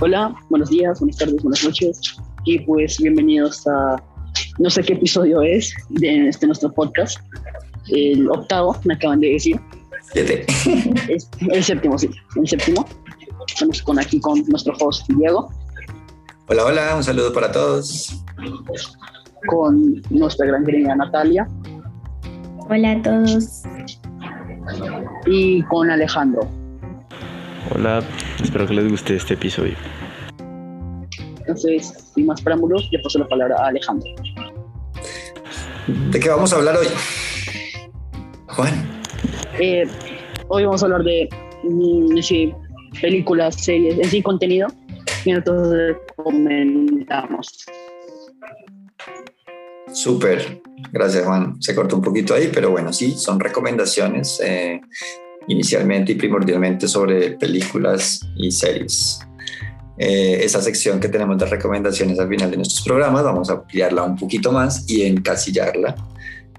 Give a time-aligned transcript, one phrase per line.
[0.00, 4.02] Hola, buenos días, buenas tardes, buenas noches y pues bienvenidos a
[4.58, 7.18] no sé qué episodio es de este nuestro podcast,
[7.88, 9.60] el octavo, me acaban de decir.
[10.12, 10.44] Siete.
[11.08, 12.84] Es el séptimo, sí, el séptimo.
[13.48, 15.50] Estamos con aquí con nuestro host Diego,
[16.48, 18.22] Hola, hola, un saludo para todos.
[19.46, 21.46] con nuestra gran querida Natalia
[22.68, 23.62] Hola a todos.
[25.26, 26.48] y con Alejandro.
[27.74, 28.02] Hola,
[28.42, 29.74] espero que les guste este episodio.
[31.40, 34.10] Entonces, sin más preámbulos, le paso la palabra a Alejandro.
[36.10, 36.86] ¿De qué vamos a hablar hoy?
[38.48, 39.02] Juan.
[39.58, 39.86] Eh,
[40.48, 41.28] hoy vamos a hablar de
[41.64, 42.54] mm, sí,
[43.00, 44.68] películas, series, en sí contenido.
[45.24, 47.66] Y entonces comentamos.
[49.92, 50.62] Súper.
[50.92, 51.60] Gracias, Juan.
[51.60, 54.80] Se cortó un poquito ahí, pero bueno, sí, son recomendaciones eh,
[55.48, 59.20] inicialmente y primordialmente sobre películas y series.
[59.98, 64.02] Eh, esa sección que tenemos de recomendaciones al final de nuestros programas, vamos a ampliarla
[64.02, 65.94] un poquito más y encasillarla,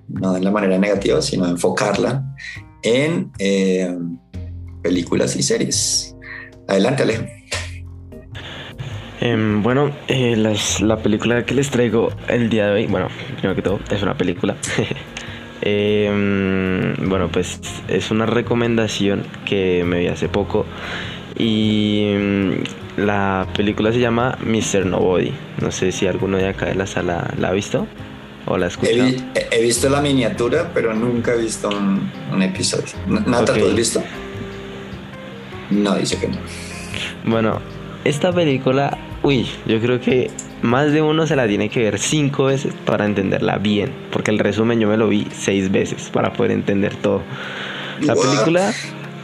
[0.08, 2.24] no de la manera negativa, sino enfocarla
[2.84, 3.94] en eh,
[4.82, 6.16] películas y series.
[6.68, 7.26] Adelante, Alejo.
[9.22, 13.56] Em, bueno, eh, las- la película que les traigo el día de hoy, bueno, primero
[13.56, 14.56] que todo, es una película.
[15.66, 20.66] Em, bueno, pues es una recomendación que me vi hace poco
[21.38, 22.52] y mm,
[23.02, 24.86] la película se llama Mr.
[24.86, 25.32] Nobody.
[25.62, 27.88] No sé si alguno de acá de la sala la ha visto
[28.46, 29.10] o la ha escuchado.
[29.52, 32.94] he visto la miniatura, pero nunca he visto un, un episodio.
[33.08, 33.70] Nata, ¿tú Ok.
[33.70, 34.04] has visto?
[35.72, 36.38] No, dice que no.
[37.26, 37.60] Bueno,
[38.04, 40.30] esta película, uy, yo creo que
[40.62, 44.40] más de uno se la tiene que ver cinco veces para entenderla bien, porque el
[44.40, 47.22] resumen yo me lo vi seis veces para poder entender todo.
[48.02, 48.74] La película,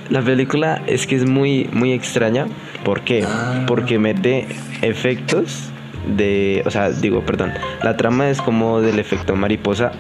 [0.10, 2.48] la película es que es muy, muy extraña.
[2.84, 3.24] ¿Por qué?
[3.28, 3.66] Ah.
[3.68, 4.48] Porque mete
[4.82, 5.70] efectos
[6.16, 7.54] de, o sea, digo, perdón,
[7.84, 9.92] la trama es como del efecto mariposa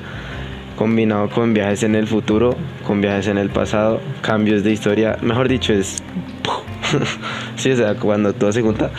[0.75, 2.55] combinado con viajes en el futuro,
[2.87, 6.01] con viajes en el pasado, cambios de historia, mejor dicho, es...
[7.55, 8.91] sí, o sea, cuando todo se junta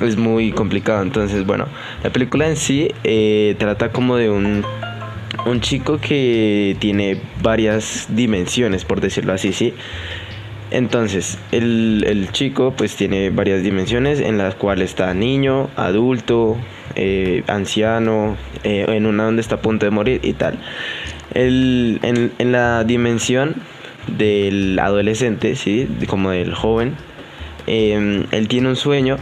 [0.00, 1.02] es muy complicado.
[1.02, 1.66] Entonces, bueno,
[2.02, 4.64] la película en sí eh, trata como de un,
[5.46, 9.74] un chico que tiene varias dimensiones, por decirlo así, ¿sí?
[10.70, 16.56] Entonces, el, el chico pues tiene varias dimensiones en las cuales está niño, adulto,
[16.96, 20.58] eh, anciano, eh, en una donde está a punto de morir y tal.
[21.34, 23.56] El- en, en la dimensión
[24.16, 25.86] del adolescente, ¿sí?
[26.06, 26.94] como del joven,
[27.72, 29.16] eh, él tiene un sueño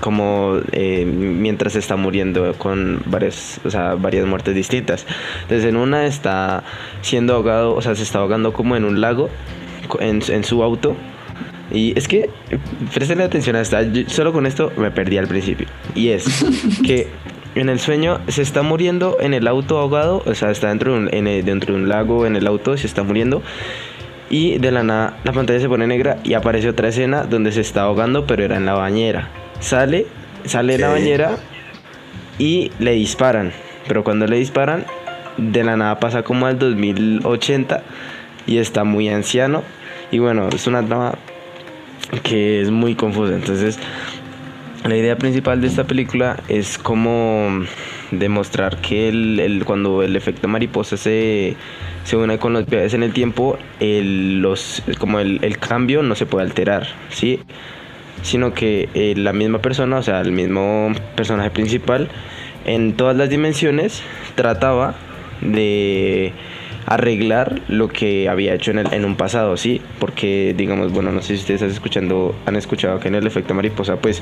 [0.00, 5.06] como eh, mientras está muriendo con varias, o sea, varias muertes distintas.
[5.42, 6.62] Entonces en una está
[7.02, 9.28] siendo ahogado, o sea, se está ahogando como en un lago,
[10.00, 10.96] en, en su auto.
[11.72, 12.58] Y es que, eh,
[12.92, 15.66] presten atención a esta, yo solo con esto me perdí al principio.
[15.94, 16.44] Y es
[16.84, 17.08] que
[17.54, 20.98] en el sueño se está muriendo en el auto ahogado, o sea, está dentro de
[20.98, 23.42] un, en el- dentro de un lago, en el auto, se está muriendo.
[24.30, 27.60] Y de la nada la pantalla se pone negra y aparece otra escena donde se
[27.60, 29.28] está ahogando, pero era en la bañera.
[29.58, 30.06] Sale,
[30.44, 31.36] sale de la bañera
[32.38, 33.52] y le disparan.
[33.88, 34.84] Pero cuando le disparan,
[35.36, 37.82] de la nada pasa como al 2080
[38.46, 39.62] y está muy anciano.
[40.12, 41.14] Y bueno, es una trama
[42.22, 43.34] que es muy confusa.
[43.34, 43.78] Entonces,
[44.84, 47.64] la idea principal de esta película es como
[48.12, 51.56] demostrar que el, el- cuando el efecto mariposa se,
[52.10, 56.16] se une con los viajes en el tiempo, el, los, como el, el cambio no
[56.16, 57.38] se puede alterar, ¿sí?
[58.22, 62.08] Sino que eh, la misma persona, o sea, el mismo personaje principal,
[62.64, 64.02] en todas las dimensiones
[64.34, 64.96] trataba
[65.40, 66.32] de
[66.84, 69.80] arreglar lo que había hecho en, el, en un pasado, ¿sí?
[70.00, 73.54] Porque, digamos, bueno, no sé si ustedes están escuchando, han escuchado que en el efecto
[73.54, 74.20] mariposa, pues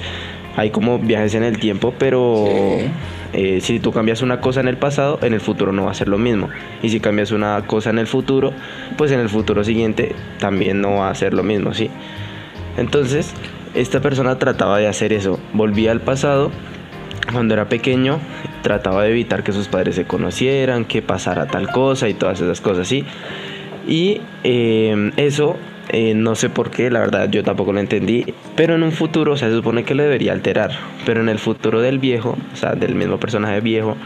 [0.56, 2.44] hay como viajes en el tiempo, pero.
[3.32, 5.94] Eh, si tú cambias una cosa en el pasado, en el futuro no va a
[5.94, 6.48] ser lo mismo.
[6.82, 8.52] Y si cambias una cosa en el futuro,
[8.96, 11.90] pues en el futuro siguiente también no va a ser lo mismo, ¿sí?
[12.76, 13.34] Entonces,
[13.74, 16.50] esta persona trataba de hacer eso, volvía al pasado
[17.32, 18.18] cuando era pequeño
[18.62, 22.60] trataba de evitar que sus padres se conocieran, que pasara tal cosa y todas esas
[22.60, 23.04] cosas, ¿sí?
[23.86, 25.56] Y eh, eso,
[25.90, 29.32] eh, no sé por qué, la verdad yo tampoco lo entendí, pero en un futuro,
[29.32, 30.70] o sea, se supone que lo debería alterar,
[31.06, 33.96] pero en el futuro del viejo, o sea, del mismo personaje viejo,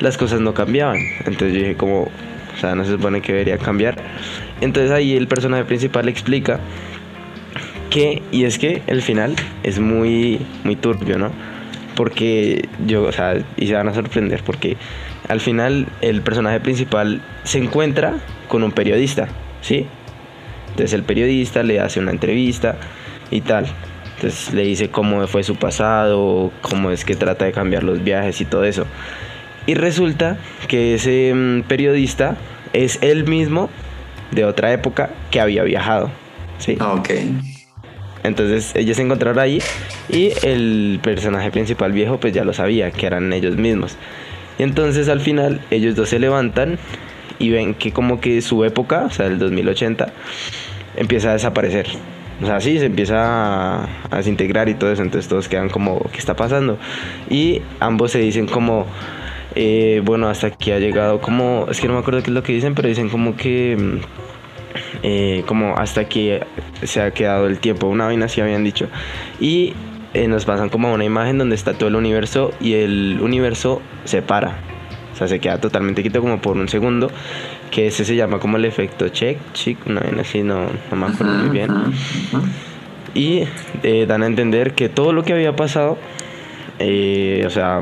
[0.00, 0.98] las cosas no cambiaban.
[1.26, 3.96] Entonces yo dije como, o sea, no se supone que debería cambiar.
[4.60, 6.60] Entonces ahí el personaje principal explica
[7.90, 11.30] que, y es que el final es muy, muy turbio, ¿no?
[11.94, 14.76] Porque yo, o sea, y se van a sorprender, porque
[15.28, 18.14] al final el personaje principal se encuentra
[18.48, 19.28] con un periodista,
[19.60, 19.86] ¿sí?
[20.78, 22.76] Entonces el periodista le hace una entrevista
[23.32, 23.66] y tal.
[24.14, 28.40] Entonces le dice cómo fue su pasado, cómo es que trata de cambiar los viajes
[28.40, 28.86] y todo eso.
[29.66, 30.38] Y resulta
[30.68, 32.36] que ese mm, periodista
[32.74, 33.70] es él mismo
[34.30, 36.12] de otra época que había viajado.
[36.58, 36.76] ¿sí?
[36.78, 37.10] Ah, ok.
[38.22, 39.60] Entonces ellos se encontraron ahí
[40.08, 43.96] y el personaje principal viejo pues ya lo sabía, que eran ellos mismos.
[44.60, 46.78] Y entonces al final ellos dos se levantan
[47.38, 50.12] y ven que como que su época, o sea, el 2080,
[50.98, 51.86] empieza a desaparecer.
[52.42, 55.98] O sea, sí, se empieza a, a desintegrar y todo eso, entonces todos quedan como,
[56.12, 56.78] ¿qué está pasando?
[57.28, 58.86] Y ambos se dicen como,
[59.54, 62.42] eh, bueno, hasta aquí ha llegado como, es que no me acuerdo qué es lo
[62.42, 63.98] que dicen, pero dicen como que, mm,
[65.02, 66.30] eh, como hasta aquí
[66.82, 68.88] se ha quedado el tiempo, una vaina así habían dicho.
[69.40, 69.74] Y
[70.14, 73.82] eh, nos pasan como a una imagen donde está todo el universo y el universo
[74.04, 74.58] se para.
[75.12, 77.10] O sea, se queda totalmente quieto como por un segundo,
[77.70, 81.34] que ese se llama como el efecto check, chick, vaina así, no, no me acuerdo
[81.34, 81.70] muy bien.
[83.14, 83.44] Y
[83.82, 85.98] eh, dan a entender que todo lo que había pasado,
[86.78, 87.80] eh, o sea,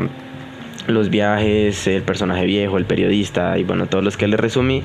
[0.87, 4.83] los viajes, el personaje viejo, el periodista y bueno, todos los que le resumí,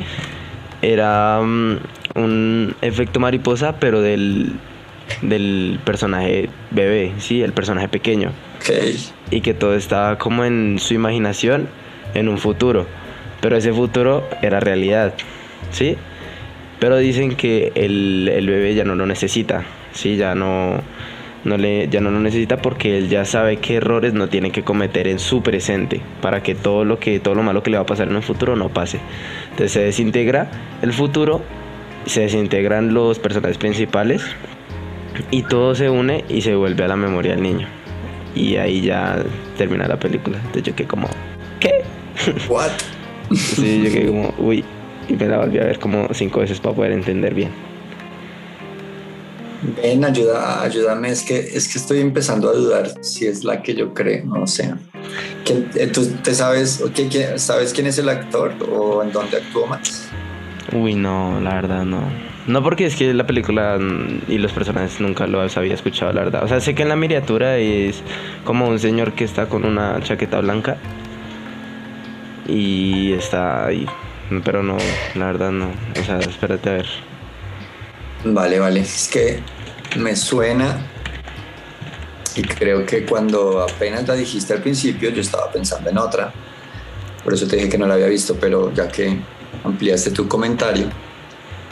[0.82, 1.78] era mm,
[2.16, 4.54] un efecto mariposa, pero del,
[5.22, 8.32] del personaje bebé, sí, el personaje pequeño.
[8.58, 8.72] Ok.
[9.32, 11.68] Y que todo estaba como en su imaginación,
[12.14, 12.88] en un futuro.
[13.42, 15.14] Pero ese futuro era realidad,
[15.72, 15.98] ¿sí?
[16.80, 20.16] Pero dicen que el, el bebé ya no lo necesita, ¿sí?
[20.16, 20.82] Ya no,
[21.44, 24.64] no le, ya no lo necesita porque él ya sabe qué errores no tiene que
[24.64, 27.84] cometer en su presente para que todo lo que todo lo malo que le va
[27.84, 29.00] a pasar en el futuro no pase.
[29.52, 30.50] Entonces se desintegra
[30.82, 31.42] el futuro,
[32.06, 34.24] se desintegran los personajes principales
[35.30, 37.68] y todo se une y se vuelve a la memoria del niño.
[38.36, 39.24] Y ahí ya
[39.58, 40.38] termina la película.
[40.38, 41.10] Entonces yo quedé como,
[41.60, 41.84] ¿qué?
[42.48, 42.72] What?
[43.36, 44.64] Sí, yo quedé como, uy.
[45.10, 47.50] Y me la volví a ver como cinco veces para poder entender bien.
[49.82, 53.76] Ven, ayuda, ayúdame, es que, es que estoy empezando a dudar si es la que
[53.76, 54.74] yo creo, no sé.
[55.46, 59.12] ¿Quién- eh, ¿Tú te sabes, o qué- qué- sabes quién es el actor o en
[59.12, 60.10] dónde actuó más?
[60.74, 62.02] Uy, no, la verdad no.
[62.48, 63.78] No porque es que la película
[64.28, 66.44] y los personajes nunca los había escuchado, la verdad.
[66.44, 68.02] O sea, sé que en la miniatura es
[68.46, 70.78] como un señor que está con una chaqueta blanca
[72.48, 73.86] y está ahí.
[74.44, 74.78] Pero no,
[75.16, 75.72] la verdad no.
[76.00, 76.88] O sea, espérate a ver.
[78.24, 79.40] Vale, vale, es que
[79.98, 80.78] me suena
[82.36, 86.32] y creo que cuando apenas la dijiste al principio yo estaba pensando en otra,
[87.24, 89.18] por eso te dije que no la había visto, pero ya que
[89.64, 90.86] ampliaste tu comentario,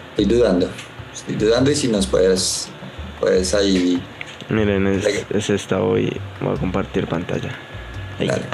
[0.09, 0.69] estoy dudando,
[1.13, 2.67] estoy dudando y si nos puedes,
[3.21, 4.01] puedes ahí,
[4.49, 6.11] Miren, es, es esta hoy.
[6.41, 7.51] Voy a compartir pantalla.
[8.19, 8.27] Ahí.
[8.27, 8.45] dale.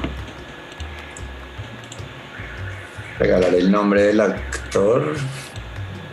[3.19, 5.15] Regalar el nombre del actor.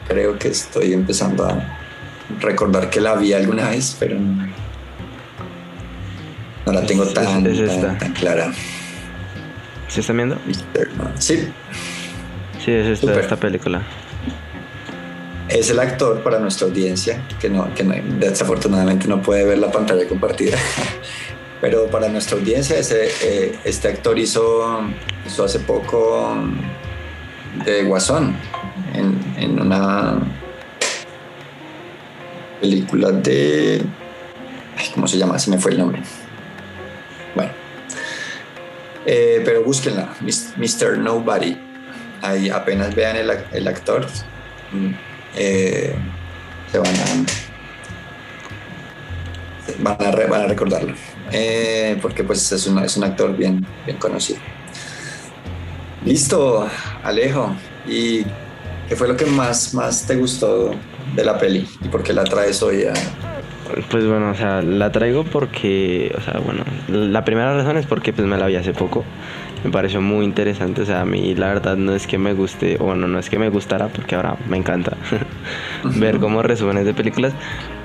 [0.09, 1.79] Creo que estoy empezando a
[2.41, 4.47] recordar que la vi alguna vez, pero no,
[6.67, 7.99] no la tengo tan, es tan- esta.
[7.99, 8.53] tan clara.
[9.89, 10.39] ¿Se están viendo?
[11.19, 11.49] Sí,
[12.65, 13.83] Sí, es esta, esta película.
[15.49, 19.71] es el actor para nuestra audiencia, que, no, que no- desafortunadamente no puede ver la
[19.71, 20.57] pantalla compartida.
[21.61, 24.81] Pero para nuestra audiencia, ese, eh, este actor hizo,
[25.27, 26.35] hizo hace poco
[27.65, 28.35] de Guasón
[28.95, 30.19] en, en una
[32.61, 33.83] película de...
[34.79, 35.39] ay, ¿Cómo se llama?
[35.39, 36.01] Se me fue el nombre.
[37.35, 37.51] Bueno.
[39.05, 40.09] Eh, pero búsquenla,
[40.57, 40.99] Mr.
[40.99, 41.57] Nobody.
[42.23, 44.07] Ahí apenas vean el, el actor,
[44.71, 44.91] mm,
[45.37, 45.93] eh,
[46.71, 47.01] se van a,
[49.81, 50.95] van a, re- van a recordarlo.
[51.33, 54.39] Eh, porque pues es, una- es un actor bien, bien conocido.
[56.05, 56.69] Listo,
[57.05, 57.55] Alejo.
[57.87, 58.25] ¿Y
[58.89, 60.73] qué fue lo que más, más te gustó
[61.15, 61.67] de la peli?
[61.85, 62.93] ¿Y por qué la traes hoy a,
[63.91, 68.13] Pues bueno, o sea, la traigo porque, o sea, bueno, la primera razón es porque
[68.13, 69.05] pues me la vi hace poco.
[69.65, 72.79] Me pareció muy interesante, o sea, a mí la verdad no es que me guste,
[72.81, 74.97] o bueno, no es que me gustara, porque ahora me encanta
[75.85, 77.33] ver como resúmenes de películas.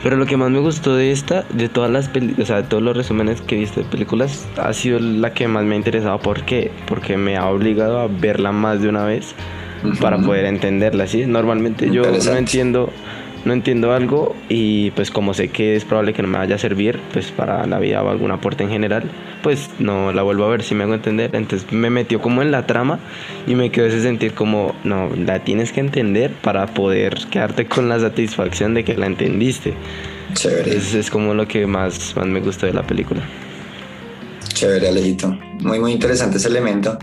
[0.08, 2.64] Pero lo que más me gustó de esta, de todas las peli- o sea, de
[2.64, 5.78] todos los resúmenes que he visto de películas, ha sido la que más me ha
[5.78, 6.18] interesado.
[6.20, 6.72] ¿Por qué?
[6.86, 9.36] Porque me ha obligado a verla más de una vez
[10.00, 11.26] para poder entenderla, ¿sí?
[11.26, 12.90] Normalmente yo no entiendo,
[13.48, 16.58] no entiendo algo y pues como sé que es probable que no me vaya a
[16.60, 19.10] servir pues para la vida o algún aporte en general,
[19.42, 21.36] pues no la vuelvo a ver si me hago entender.
[21.36, 23.00] Entonces me metió como en la trama
[23.48, 27.89] y me quedó ese sentir como, no, la tienes que entender para poder quedarte con
[27.89, 29.74] la satisfacción de que la entendiste.
[30.34, 33.22] Chévere, Es, es como lo que más, más me gustó de la película.
[34.54, 35.38] chévere, Alejito.
[35.62, 36.98] Muy, muy interesante ese elemento.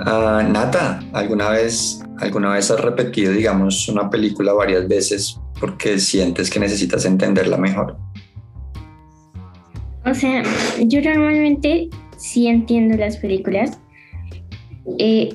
[0.00, 6.50] Ah, Nata, ¿alguna vez, ¿alguna vez has repetido, digamos, una película varias veces porque sientes
[6.50, 7.96] que necesitas entenderla mejor?
[10.10, 10.42] o sea,
[10.80, 13.78] yo normalmente sí entiendo las películas,
[14.98, 15.34] eh,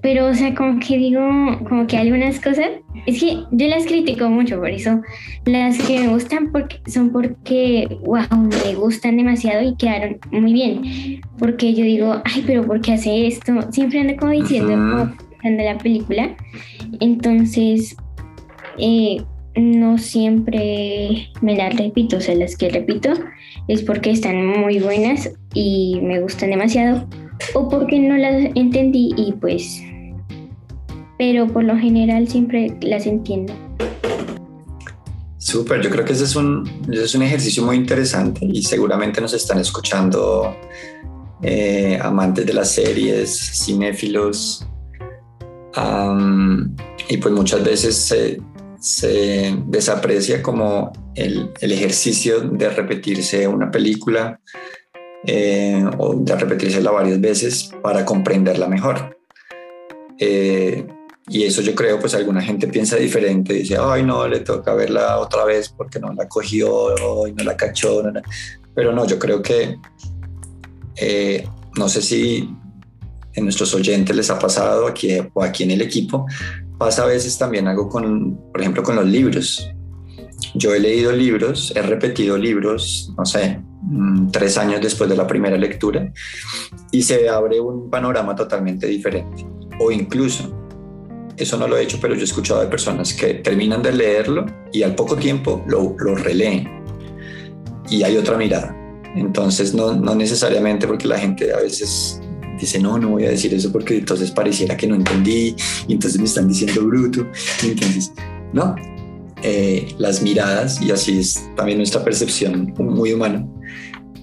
[0.00, 1.20] pero, o sea, como que digo,
[1.68, 2.68] como que algunas cosas,
[3.06, 5.02] es que yo las critico mucho, por eso
[5.44, 8.22] las que me gustan porque, son porque, wow,
[8.64, 11.20] me gustan demasiado y quedaron muy bien.
[11.38, 13.52] Porque yo digo, ay, pero ¿por qué hace esto?
[13.72, 15.12] Siempre ando como diciendo,
[15.42, 16.36] de la película.
[17.00, 17.96] Entonces,
[18.78, 19.18] eh,
[19.58, 23.10] no siempre me las repito, o sea, las que repito
[23.68, 27.08] es porque están muy buenas y me gustan demasiado
[27.54, 29.82] o porque no las entendí y pues,
[31.18, 33.52] pero por lo general siempre las entiendo.
[35.38, 39.32] Súper, yo creo que ese es, un, es un ejercicio muy interesante y seguramente nos
[39.32, 40.54] están escuchando
[41.42, 43.34] eh, amantes de las series,
[43.64, 44.66] cinéfilos,
[47.08, 48.40] y pues muchas veces se,
[48.80, 54.40] se desaprecia como el, el, ejercicio de repetirse una película
[55.26, 59.18] eh, o de repetírsela varias veces para comprenderla mejor.
[60.18, 60.86] Eh,
[61.28, 65.18] y eso yo creo, pues alguna gente piensa diferente, dice, ay no, le toca verla
[65.18, 68.02] otra vez porque no la cogió y no la cachó.
[68.74, 69.76] Pero no, yo creo que,
[70.96, 72.48] eh, no sé si
[73.34, 76.26] en nuestros oyentes les ha pasado aquí o aquí en el equipo,
[76.78, 79.68] pasa a veces también algo con, por ejemplo, con los libros.
[80.54, 85.26] Yo he leído libros, he repetido libros, no sé, mm, tres años después de la
[85.26, 86.12] primera lectura
[86.92, 89.44] y se abre un panorama totalmente diferente.
[89.80, 90.54] O incluso,
[91.36, 94.46] eso no lo he hecho, pero yo he escuchado de personas que terminan de leerlo
[94.72, 96.68] y al poco tiempo lo, lo releen
[97.90, 98.74] y hay otra mirada.
[99.14, 102.20] Entonces, no, no necesariamente porque la gente a veces
[102.60, 105.54] dice, no, no voy a decir eso porque entonces pareciera que no entendí
[105.86, 107.26] y entonces me están diciendo bruto.
[107.62, 108.12] entonces,
[108.52, 108.74] no,
[109.42, 113.46] eh, las miradas, y así es también nuestra percepción muy humana,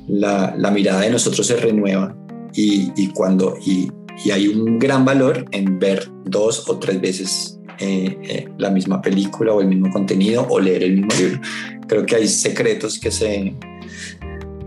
[0.07, 2.15] la, la mirada de nosotros se renueva
[2.53, 3.89] y, y cuando, y,
[4.23, 9.01] y, hay un gran valor en ver dos o tres veces eh, eh, la misma
[9.01, 11.41] película o el mismo contenido o leer el mismo libro.
[11.87, 13.53] Creo que hay secretos que se,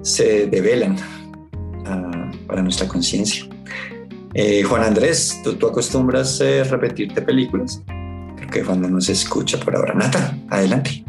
[0.03, 0.97] se develan
[1.83, 3.47] uh, para nuestra conciencia.
[4.41, 7.83] Eh, Juan Andrés, ¿tú, acostumbras a eh, repetirte películas?
[8.37, 9.95] Creo que Juan no nos escucha por ahora.
[9.95, 11.03] Nata, adelante.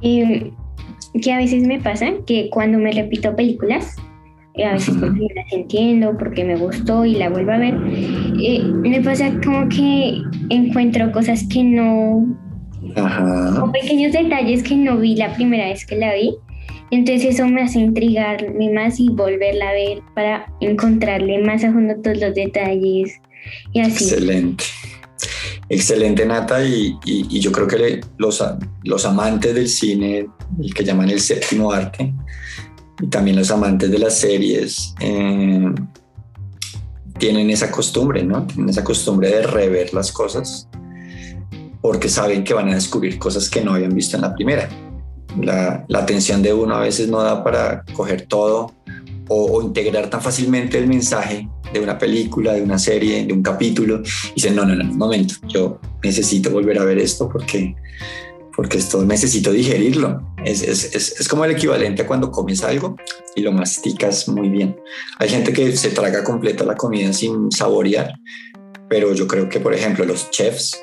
[0.00, 3.94] Que a veces me pasa que cuando me repito películas,
[4.54, 9.02] eh, a veces porque las entiendo, porque me gustó y la vuelvo a ver, me
[9.02, 10.16] pasa como que
[10.48, 12.26] encuentro cosas que no,
[12.96, 13.62] Ajá.
[13.62, 16.38] o pequeños detalles que no vi la primera vez que la vi
[16.92, 21.94] entonces eso me hace intrigarme más y volverla a ver para encontrarle más a fondo
[22.02, 23.20] todos los detalles
[23.72, 24.04] y así.
[24.04, 24.64] Excelente.
[25.68, 28.44] Excelente, Nata, y, y, yo creo que los,
[28.82, 30.26] los amantes del cine,
[30.60, 32.12] el que llaman el séptimo arte,
[33.00, 35.72] y también los amantes de las series, eh,
[37.18, 38.46] tienen esa costumbre, ¿no?
[38.46, 40.68] Tienen esa costumbre de rever las cosas
[41.80, 44.68] porque saben que van a descubrir cosas que no habían visto en la primera
[45.40, 48.72] la, atención de uno a veces no da para coger todo
[49.28, 54.02] o, integrar tan fácilmente el mensaje de una película, de una serie, de un capítulo,
[54.30, 57.74] y dicen, no, no, no, momento, yo necesito volver a ver esto porque,
[58.54, 60.34] porque esto necesito digerirlo.
[60.44, 62.96] Es, es, es, es, como el equivalente a cuando comes algo
[63.34, 64.76] y lo masticas muy bien.
[65.18, 68.12] Hay gente que se traga completa la comida sin saborear,
[68.90, 70.76] pero yo creo que, por ejemplo, los chefs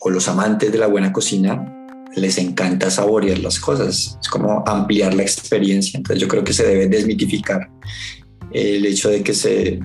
[0.00, 1.77] o los amantes de la buena cocina
[2.16, 5.96] les encanta saborear las cosas, es como ampliar la experiencia.
[5.98, 7.70] Entonces yo creo que se debe desmitificar
[8.52, 9.80] el hecho de que se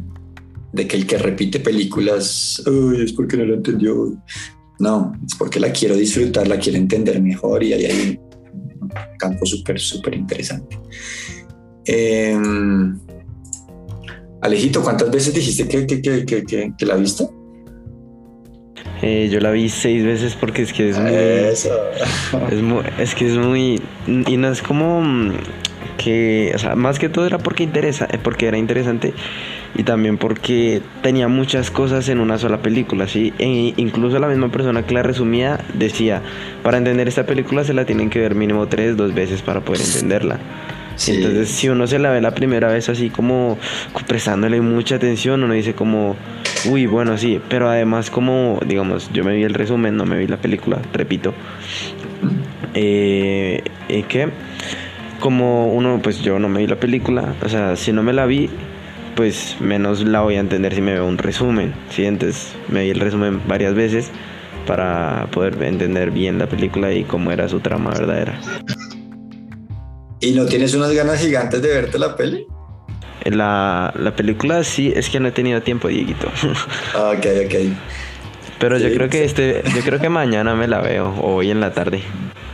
[0.71, 2.63] de que el que repite películas
[2.97, 4.17] es porque no lo entendió.
[4.79, 8.19] No, es porque la quiero disfrutar, la quiero entender mejor y ahí hay
[8.81, 8.89] un
[9.19, 10.79] campo súper, súper interesante.
[11.85, 12.99] Em,
[14.41, 17.29] Alejito, ¿cuántas veces dijiste que, que, que, que la viste?
[19.05, 23.81] Eh, yo la vi seis veces porque es que es muy, es que es muy
[24.07, 25.33] y no es como mm,
[25.97, 29.13] que, o sea, más que todo era porque interesa, eh, porque era interesante
[29.75, 33.33] y también porque tenía muchas cosas en una sola película, ¿sí?
[33.39, 36.21] E incluso la misma persona que la resumía decía,
[36.63, 39.81] para entender esta película se la tienen que ver mínimo tres, dos veces para poder
[39.81, 40.39] entenderla.
[41.07, 43.57] Entonces, si uno se la ve la primera vez así como
[44.07, 46.15] prestándole mucha atención, uno dice como,
[46.69, 50.27] uy, bueno, sí, pero además como, digamos, yo me vi el resumen, no me vi
[50.27, 51.33] la película, repito,
[52.73, 53.63] eh,
[54.07, 54.29] que
[55.19, 58.25] como uno, pues yo no me vi la película, o sea, si no me la
[58.25, 58.49] vi,
[59.15, 62.05] pues menos la voy a entender si me veo un resumen, ¿sí?
[62.05, 64.11] Entonces me vi el resumen varias veces
[64.67, 68.39] para poder entender bien la película y cómo era su trama verdadera.
[70.23, 72.47] ¿Y no tienes unas ganas gigantes de verte la peli?
[73.25, 76.31] La, la película sí, es que no he tenido tiempo, Dieguito.
[76.95, 77.55] Ah, ok, ok.
[78.57, 79.23] Pero yo creo que sí.
[79.25, 82.01] este, yo creo que mañana me la veo, o hoy en la tarde.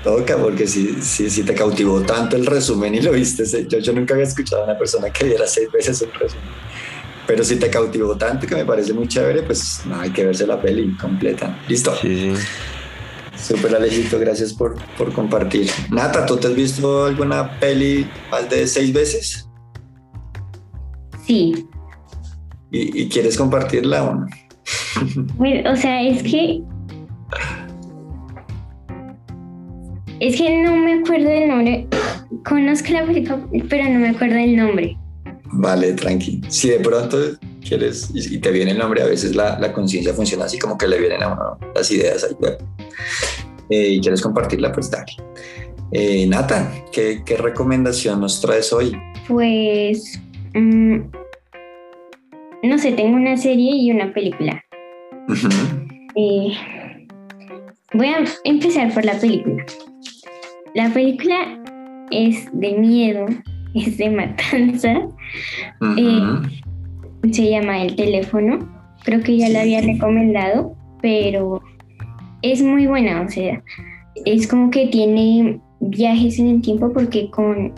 [0.04, 3.94] Toca, porque si, si, si te cautivó tanto el resumen y lo viste, yo, yo
[3.94, 6.46] nunca había escuchado a una persona que viera seis veces un resumen.
[7.28, 10.48] Pero si te cautivó tanto que me parece muy chévere, pues no, hay que verse
[10.48, 11.60] la peli completa.
[11.68, 11.96] Listo.
[12.02, 12.44] Sí, sí.
[13.42, 15.70] Súper Alejito, gracias por, por compartir.
[15.90, 19.48] Nata, ¿tú te has visto alguna peli más de seis veces?
[21.26, 21.66] Sí.
[22.72, 24.28] ¿Y, y quieres compartirla o no?
[25.72, 26.62] O sea, es que.
[30.20, 31.88] Es que no me acuerdo del nombre.
[32.48, 34.98] Conozco la película, pero no me acuerdo del nombre.
[35.52, 36.42] Vale, tranqui.
[36.50, 37.18] Si de pronto
[37.68, 40.88] quieres y, te viene el nombre, a veces la, la conciencia funciona así como que
[40.88, 42.36] le vienen a uno las ideas ahí.
[42.40, 42.58] bueno.
[43.70, 45.12] Eh, y quieres compartirla, pues dale.
[45.92, 48.96] Eh, Nata, ¿qué, ¿qué recomendación nos traes hoy?
[49.28, 50.20] Pues.
[50.54, 50.98] mm,
[52.64, 54.64] no sé, tengo una serie y una película.
[56.16, 56.52] Eh,
[57.94, 59.64] voy a empezar por la película.
[60.76, 61.60] La película
[62.12, 63.28] es de miedo,
[63.76, 65.08] es de matanza.
[67.32, 68.60] Se llama El teléfono.
[69.04, 71.59] Creo que ya la había recomendado, pero
[72.42, 73.62] es muy buena, o sea,
[74.26, 77.74] es como que tiene viajes en el tiempo porque con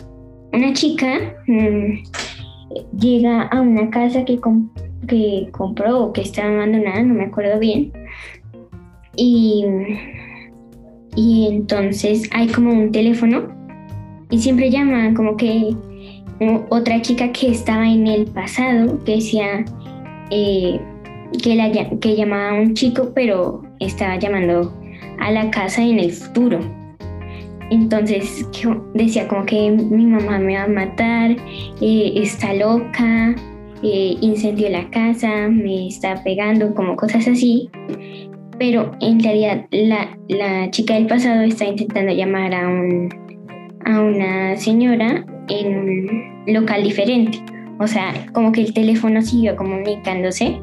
[0.52, 2.02] una chica mm,
[2.98, 4.38] llega a una casa que,
[5.06, 7.92] que compró o que está abandonada, no me acuerdo bien.
[9.16, 9.64] Y,
[11.16, 13.48] y entonces hay como un teléfono
[14.30, 15.74] y siempre llaman como que
[16.70, 19.64] otra chica que estaba en el pasado que decía
[20.30, 20.80] eh,
[21.42, 24.72] que, la, que llamaba a un chico pero estaba llamando
[25.20, 26.60] a la casa en el futuro.
[27.70, 28.46] Entonces
[28.94, 31.30] decía como que mi mamá me va a matar,
[31.80, 33.34] eh, está loca,
[33.82, 37.70] eh, incendió la casa, me está pegando, como cosas así.
[38.58, 43.08] Pero en realidad la, la chica del pasado está intentando llamar a, un,
[43.86, 47.38] a una señora en un local diferente.
[47.78, 50.60] O sea, como que el teléfono siguió comunicándose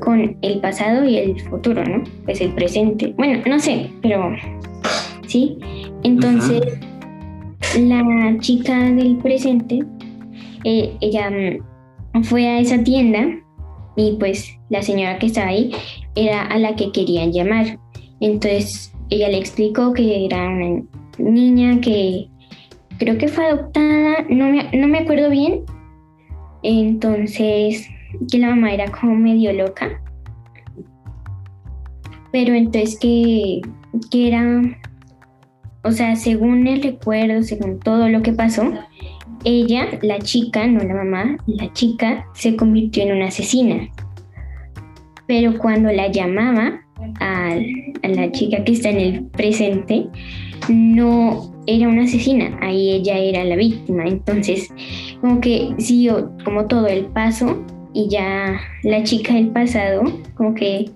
[0.00, 2.02] con el pasado y el futuro, ¿no?
[2.24, 3.14] Pues el presente.
[3.16, 4.34] Bueno, no sé, pero
[5.26, 5.58] sí.
[6.02, 6.62] Entonces,
[7.78, 9.84] la chica del presente,
[10.64, 13.26] eh, ella mm, fue a esa tienda
[13.96, 15.72] y pues la señora que estaba ahí
[16.14, 17.78] era a la que querían llamar.
[18.20, 20.82] Entonces, ella le explicó que era una
[21.18, 22.28] niña que
[22.98, 25.64] creo que fue adoptada, no me, no me acuerdo bien.
[26.62, 27.88] Entonces,
[28.30, 30.00] que la mamá era como medio loca.
[32.32, 33.60] Pero entonces que,
[34.10, 34.62] que era,
[35.82, 38.72] o sea, según el recuerdo, según todo lo que pasó,
[39.44, 43.88] ella, la chica, no la mamá, la chica se convirtió en una asesina.
[45.26, 46.80] Pero cuando la llamaba
[47.20, 47.50] a,
[48.02, 50.08] a la chica que está en el presente,
[50.68, 54.04] no era una asesina, ahí ella era la víctima.
[54.06, 54.72] Entonces,
[55.20, 60.02] como que siguió como todo el paso y ya la chica del pasado
[60.34, 60.90] como que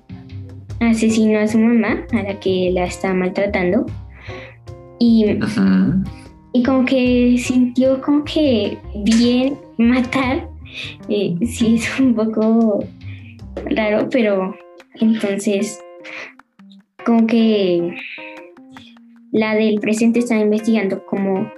[0.80, 3.86] asesinó a su mamá, a la que la estaba maltratando.
[4.98, 5.38] Y,
[6.52, 10.48] y como que sintió como que bien matar.
[11.08, 12.84] Eh, sí, es un poco
[13.70, 14.54] raro, pero
[14.94, 15.80] entonces
[17.06, 17.94] como que
[19.32, 21.50] la del presente estaba investigando como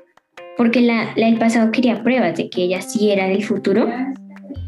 [0.57, 3.89] porque la, la del pasado quería pruebas de que ella sí era del futuro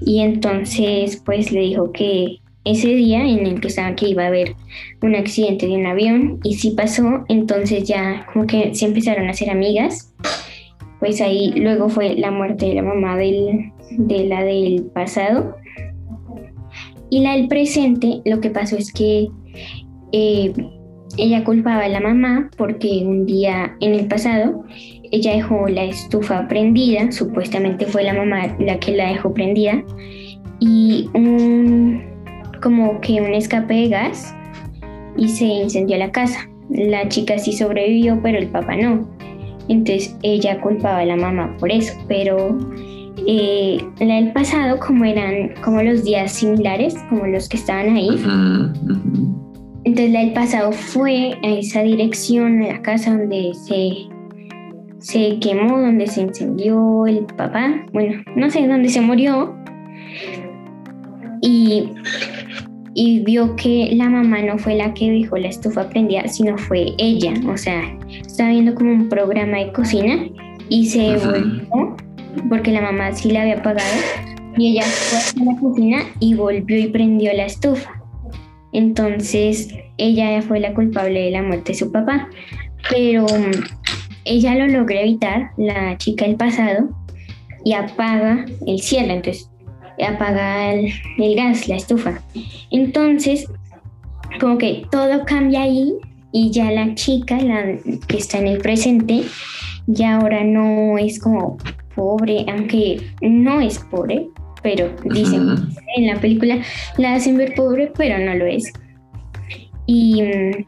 [0.04, 4.28] y entonces pues le dijo que ese día en el que estaba que iba a
[4.28, 4.54] haber
[5.02, 9.30] un accidente de un avión y sí pasó, entonces ya como que se empezaron a
[9.30, 10.14] hacer amigas,
[11.00, 15.56] pues ahí luego fue la muerte de la mamá del, de la del pasado.
[17.10, 19.28] Y la del presente, lo que pasó es que
[20.12, 20.52] eh,
[21.18, 24.64] ella culpaba a la mamá porque un día en el pasado
[25.12, 29.82] ella dejó la estufa prendida, supuestamente fue la mamá la que la dejó prendida,
[30.58, 32.02] y un
[32.62, 34.34] como que un escape de gas
[35.16, 36.48] y se incendió la casa.
[36.70, 39.06] La chica sí sobrevivió, pero el papá no.
[39.68, 42.56] Entonces ella culpaba a la mamá por eso, pero
[43.26, 48.08] eh, la del pasado, como eran como los días similares, como los que estaban ahí,
[48.08, 49.80] Ujú, ujú.
[49.84, 54.08] entonces la del pasado fue a esa dirección, a la casa donde se,
[55.02, 59.54] se quemó, donde se incendió el papá, bueno, no sé, donde se murió.
[61.42, 61.90] Y,
[62.94, 66.94] y vio que la mamá no fue la que dejó la estufa prendida, sino fue
[66.98, 67.34] ella.
[67.48, 70.24] O sea, estaba viendo como un programa de cocina
[70.68, 71.96] y se volvió
[72.48, 73.90] porque la mamá sí la había pagado
[74.56, 77.90] y ella fue a la cocina y volvió y prendió la estufa.
[78.72, 82.28] Entonces ella fue la culpable de la muerte de su papá,
[82.88, 83.26] pero
[84.24, 86.88] ella lo logró evitar, la chica del pasado,
[87.64, 89.48] y apaga el cielo, entonces
[90.04, 92.20] apaga el, el gas, la estufa.
[92.70, 93.46] Entonces,
[94.40, 95.94] como que todo cambia ahí
[96.32, 99.22] y ya la chica, la que está en el presente,
[99.86, 101.58] ya ahora no es como
[101.94, 104.28] pobre, aunque no es pobre,
[104.62, 105.56] pero dicen
[105.96, 106.58] en la película
[106.96, 108.72] la hacen ver pobre, pero no lo es.
[109.86, 110.64] Y mm,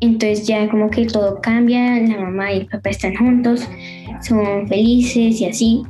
[0.00, 3.68] entonces ya como que todo cambia, la mamá y el papá están juntos,
[4.22, 5.82] son felices y así,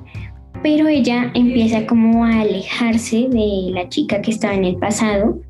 [0.62, 5.40] pero ella empieza como a alejarse de la chica que estaba en el pasado.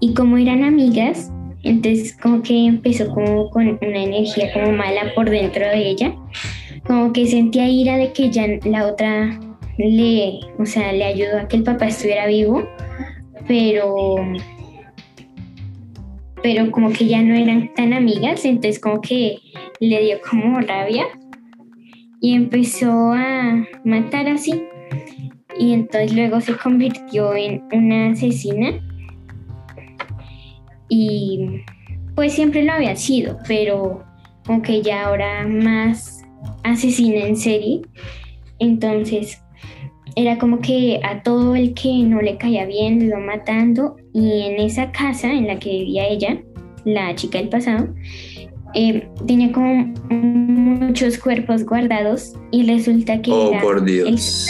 [0.00, 5.28] Y como eran amigas, entonces como que empezó como con una energía como mala por
[5.28, 6.14] dentro de ella,
[6.86, 9.40] como que sentía ira de que ya la otra
[9.78, 12.62] le, o sea, le ayudó a que el papá estuviera vivo,
[13.48, 14.16] pero
[16.42, 19.38] pero como que ya no eran tan amigas, entonces como que
[19.80, 21.04] le dio como rabia
[22.20, 24.62] y empezó a matar así.
[25.58, 28.80] Y entonces luego se convirtió en una asesina
[30.88, 31.62] y
[32.14, 34.04] pues siempre lo había sido, pero
[34.46, 36.24] aunque ya ahora más
[36.62, 37.82] asesina en serie,
[38.58, 39.42] entonces
[40.14, 44.60] era como que a todo el que no le caía bien lo matando y en
[44.60, 46.38] esa casa en la que vivía ella,
[46.86, 47.88] la chica del pasado,
[48.74, 54.48] eh, tenía como muchos cuerpos guardados y resulta que oh, era por Dios.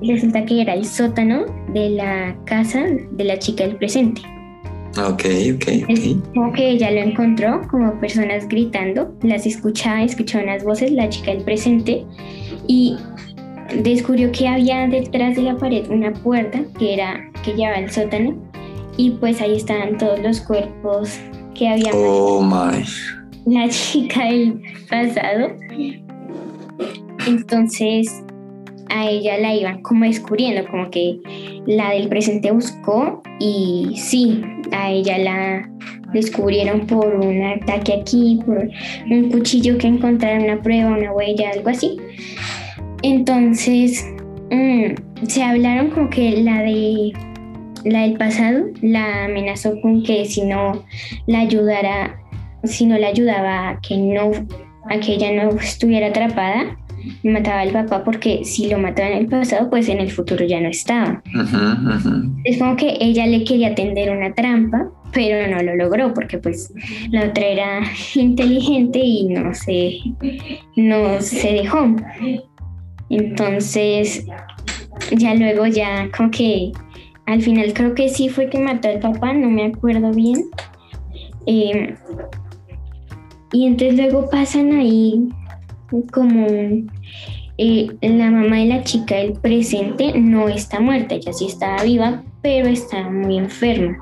[0.00, 4.22] resulta que era el sótano de la casa de la chica del presente.
[4.96, 6.34] Ok, ok, ok.
[6.34, 11.32] como que ella lo encontró como personas gritando, las escuchaba, escuchaba unas voces, la chica
[11.32, 12.06] del presente,
[12.66, 12.96] y
[13.82, 18.36] descubrió que había detrás de la pared una puerta que era que llevaba al sótano
[18.96, 21.18] y pues ahí estaban todos los cuerpos
[21.54, 22.84] que había oh my.
[23.46, 25.56] La chica del pasado.
[27.26, 28.22] Entonces
[28.88, 31.18] a ella la iban como descubriendo como que
[31.66, 35.70] la del presente buscó y sí a ella la
[36.12, 38.68] descubrieron por un ataque aquí por
[39.10, 41.96] un cuchillo que encontraron una prueba una huella algo así.
[43.02, 44.06] Entonces,
[44.50, 47.12] mm, se hablaron como que la de
[47.84, 50.84] la del pasado la amenazó con que si no
[51.26, 52.20] la ayudara,
[52.64, 54.30] si no la ayudaba a que no,
[54.90, 56.76] a que ella no estuviera atrapada,
[57.24, 60.60] mataba al papá porque si lo mataba en el pasado, pues en el futuro ya
[60.60, 61.22] no estaba.
[62.44, 66.72] Es como que ella le quería tender una trampa, pero no lo logró porque pues
[67.10, 67.80] la otra era
[68.14, 69.98] inteligente y no se,
[70.76, 71.96] no se dejó.
[73.10, 74.24] Entonces,
[75.10, 76.72] ya luego ya como que
[77.26, 80.44] al final creo que sí fue que mató al papá, no me acuerdo bien.
[81.46, 81.96] Em,
[83.52, 85.28] y entonces luego pasan ahí
[86.12, 86.46] como
[87.58, 92.22] eh, la mamá de la chica del presente no está muerta, ella sí estaba viva,
[92.40, 93.96] pero está muy enferma.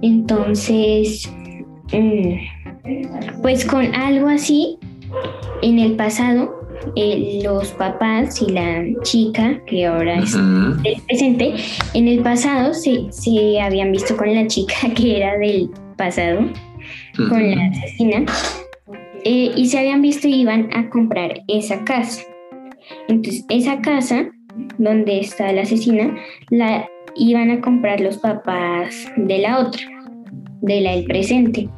[0.00, 1.30] Entonces,
[1.92, 4.78] mm, pues con algo así,
[5.62, 6.63] en el pasado
[6.96, 11.54] eh, los papás y la chica, que ahora es el presente,
[11.94, 16.40] en el pasado se, se, habían visto con la chica que era del pasado,
[17.28, 18.24] con la asesina,
[19.24, 22.22] eh, y se habían visto y iban a comprar esa casa.
[23.08, 24.30] Entonces, esa casa
[24.78, 26.14] donde está la asesina,
[26.50, 29.82] la iban a comprar los papás de la otra,
[30.60, 31.68] de la del presente.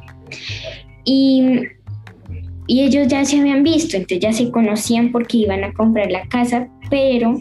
[1.05, 1.61] Y
[2.67, 6.27] y ellos ya se habían visto, entonces ya se conocían porque iban a comprar la
[6.27, 7.39] casa, pero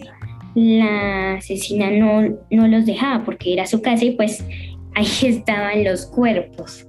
[0.54, 4.44] la asesina no, no los dejaba porque era su casa y pues
[4.94, 6.86] ahí estaban los cuerpos.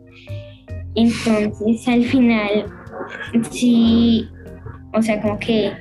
[0.95, 2.65] Entonces al final,
[3.51, 4.27] sí,
[4.93, 5.71] o sea, como que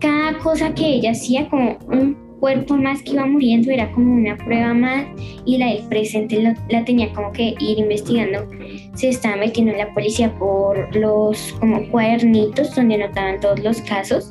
[0.00, 4.36] cada cosa que ella hacía, como un cuerpo más que iba muriendo era como una
[4.36, 5.06] prueba más
[5.46, 8.46] y la del presente la tenía como que ir investigando.
[8.92, 14.30] Se estaba metiendo en la policía por los como cuadernitos donde anotaban todos los casos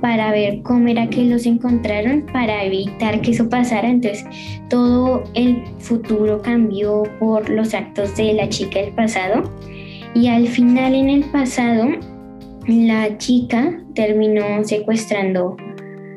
[0.00, 3.88] para ver cómo era que los encontraron para evitar que eso pasara.
[3.88, 4.26] Entonces
[4.68, 9.44] todo el futuro cambió por los actos de la chica del pasado
[10.16, 11.90] y al final en el pasado
[12.66, 15.56] la chica terminó secuestrando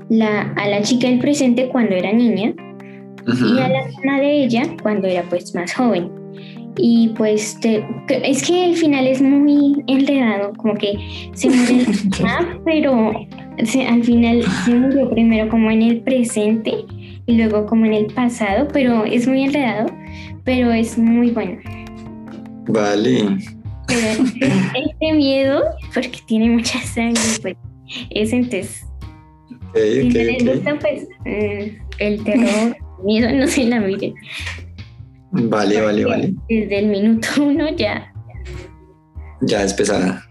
[0.10, 2.54] la, a la chica del presente cuando era niña
[3.28, 6.12] y a la hermana de ella cuando era pues más joven.
[6.78, 10.98] y pues es que el final es muy enredado, como que
[11.34, 11.86] se muere el
[12.65, 13.12] pero
[13.88, 16.86] al final se murió primero como en el presente
[17.28, 19.88] y luego como en el pasado, pero es muy enredado,
[20.44, 21.58] pero es muy bueno.
[22.68, 23.38] Vale.
[23.88, 24.08] Pero
[24.76, 25.63] este miedo,
[25.94, 27.56] porque tiene mucha sangre, pues
[28.10, 28.86] es entonces.
[29.76, 34.14] Si les gusta, pues eh, el terror, miedo, no se la miren.
[35.32, 36.34] Vale, vale, vale.
[36.50, 38.12] Desde el minuto uno ya.
[39.42, 40.26] Ya es pesada.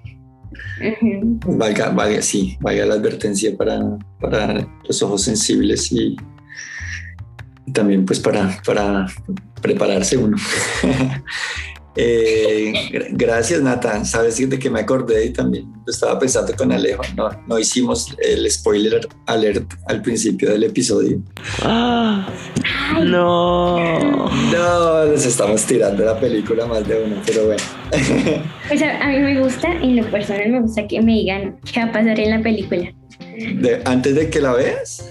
[1.47, 3.81] Valga, valga, sí, valga la advertencia para,
[4.21, 6.17] para los ojos sensibles y,
[7.73, 9.07] también pues para, para
[9.61, 10.37] prepararse uno.
[11.97, 12.73] Eh,
[13.13, 14.05] gracias, Nathan.
[14.05, 17.03] Sabes de que me acordé y también estaba pensando con Alejo.
[17.17, 21.21] No, no hicimos el spoiler alert al principio del episodio.
[21.63, 22.29] Ah,
[23.03, 24.29] no.
[24.53, 27.63] No, nos estamos tirando la película más de uno, pero bueno.
[28.67, 31.87] Pues a, mí me gusta, en lo personal me gusta que me digan qué va
[31.87, 32.91] a pasar en la película.
[33.85, 35.05] ¿Antes de que la veas?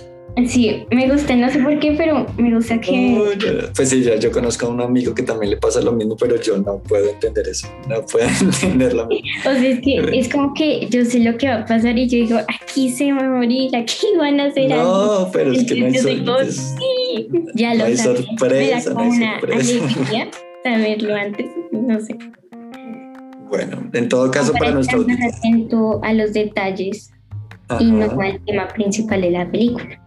[0.48, 3.70] Sí, me gusta, no sé por qué, pero me gusta que...
[3.76, 6.42] pues sí, ya yo conozco a un amigo que también le pasa lo mismo, pero
[6.42, 9.08] yo no puedo entender eso, no puedo entenderlo.
[9.08, 12.08] O sea, es que es como que yo sé lo que va a pasar y
[12.08, 15.26] yo digo, aquí se va a morir, aquí van a hacer algo.
[15.26, 16.76] No, pero es que no hay, sorpresa.
[17.54, 18.94] Ya lo no hay sorpresa.
[18.94, 20.32] no hay alegría
[20.64, 22.18] saberlo antes, no sé.
[23.50, 25.02] Bueno, en todo caso, para, para nuestro...
[25.02, 27.12] atento a los detalles
[27.80, 30.03] y no al tema principal de la película.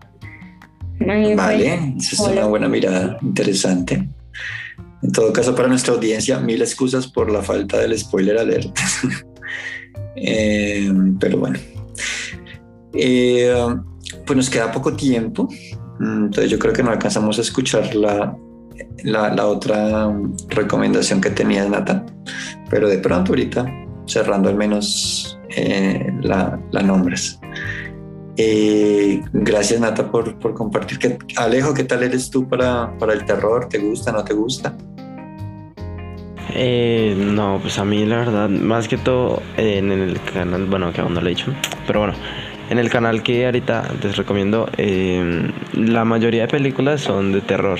[1.37, 4.09] Vale, esa es una buena mirada, interesante.
[5.03, 8.77] En todo caso, para nuestra audiencia, mil excusas por la falta del spoiler alert.
[10.19, 10.91] Eh,
[11.21, 11.59] pero bueno,
[12.95, 13.55] eh,
[14.25, 15.47] pues nos queda poco tiempo,
[16.01, 18.35] mm, entonces yo creo que no alcanzamos a escuchar la,
[19.05, 20.11] la, otra
[20.49, 22.07] recomendación que tenía Nathan,
[22.71, 23.67] pero de pronto ahorita,
[24.07, 27.39] cerrando al menos eh, la, la nombres.
[28.39, 31.19] Eh, gracias Nata por, por compartir.
[31.37, 33.69] Alejo, ¿qué tal eres tú para, para el terror?
[33.69, 34.77] ¿Te gusta, no te gusta?
[36.55, 41.01] Eh, no, pues a mí la verdad, más que todo en el canal, bueno, que
[41.01, 41.53] aún no lo he dicho,
[41.87, 42.15] pero bueno,
[42.71, 47.79] en el canal que ahorita les recomiendo, eh, la mayoría de películas son de terror.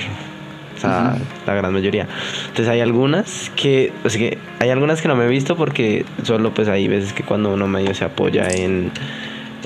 [0.75, 1.17] O sea,
[1.47, 2.07] la gran mayoría.
[2.49, 6.05] Entonces hay algunas que, o sea que hay algunas que no me he visto porque
[6.21, 8.91] solo pues hay veces que cuando uno medio se apoya en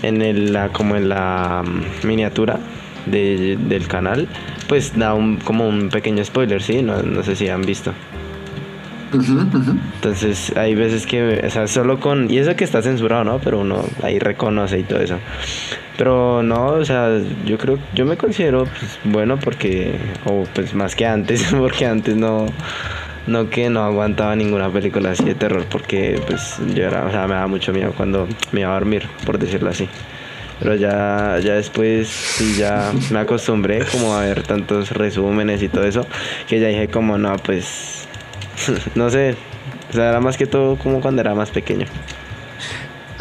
[0.04, 2.60] en el, la, como en la mm, miniatura
[3.06, 4.28] de, del canal,
[4.68, 6.82] pues da un, como un pequeño spoiler, ¿sí?
[6.82, 7.94] No, no sé si han visto.
[9.96, 13.40] Entonces hay veces que, o sea, solo con, y eso que está censurado, ¿no?
[13.40, 15.18] Pero uno ahí reconoce y todo eso.
[15.98, 20.96] Pero no, o sea, yo creo, yo me considero pues, bueno porque, o pues más
[20.96, 22.46] que antes, porque antes no,
[23.32, 27.28] no que no aguantaba ninguna película así de terror porque pues yo era, o sea,
[27.28, 29.88] me daba mucho miedo cuando me iba a dormir, por decirlo así.
[30.60, 35.86] Pero ya, ya después sí ya me acostumbré como a ver tantos resúmenes y todo
[35.86, 36.06] eso,
[36.48, 38.08] que ya dije como no, pues
[38.96, 39.36] no sé,
[39.89, 41.88] o sea, era más que todo como cuando era más pequeño.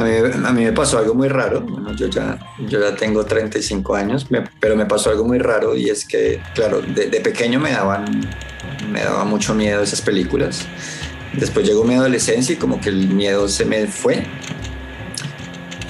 [0.00, 1.64] A mí, me pasó algo muy raro,
[1.96, 4.26] yo ya, yo ya tengo 35 años,
[4.58, 8.28] pero me pasó algo muy raro y es que, claro, de, de pequeño me daban
[8.90, 10.66] me daba mucho miedo esas películas.
[11.32, 14.24] Después llegó mi adolescencia y como que el miedo se me fue.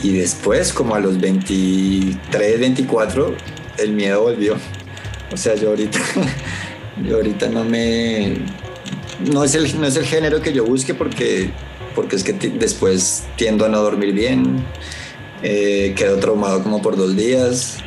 [0.02, 3.34] Y después, como a los 23, 24,
[3.78, 4.56] el miedo volvió.
[5.32, 5.98] O sea, yo ahorita,
[7.06, 8.38] yo ahorita no me...
[9.32, 11.50] No es, el, no es el género que yo busque porque,
[11.94, 14.64] porque es que después tiendo a no dormir bien,
[15.42, 17.78] eh, quedo traumado como por dos días,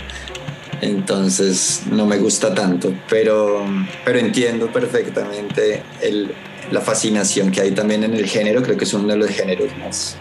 [0.81, 3.65] entonces no me gusta tanto, pero,
[4.03, 5.83] pero entiendo perfectamente
[6.71, 9.69] la fascinación que hay también en el género, creo que es uno de los géneros
[9.77, 10.17] más,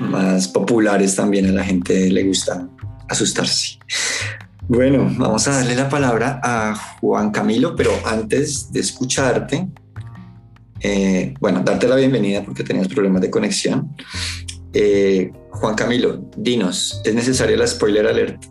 [0.00, 2.68] más populares también, a la gente le gusta
[3.08, 3.78] asustarse.
[4.66, 9.68] Bueno, vamos a darle la palabra a Juan Camilo, pero antes de escucharte,
[10.84, 13.96] eh, bueno, darte la bienvenida porque tenías problemas de conexión.
[14.74, 18.44] Eh, Juan Camilo, dinos, ¿es necesaria la spoiler alert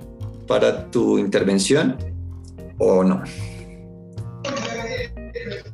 [0.48, 1.96] para tu intervención
[2.80, 3.22] o no?